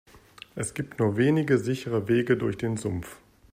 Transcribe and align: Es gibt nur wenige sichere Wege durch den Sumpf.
Es 0.55 0.73
gibt 0.73 0.97
nur 0.97 1.15
wenige 1.15 1.59
sichere 1.59 2.07
Wege 2.07 2.35
durch 2.35 2.57
den 2.57 2.75
Sumpf. 2.75 3.19